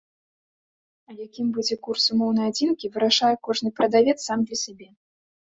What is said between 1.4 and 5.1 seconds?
будзе курс умоўнай адзінкі, вырашае кожны прадавец сам для сябе.